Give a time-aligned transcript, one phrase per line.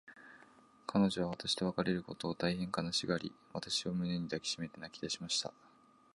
[0.87, 5.53] 彼女は私と別れることを、大へん悲しがり、私を胸に抱きしめて泣きだしました。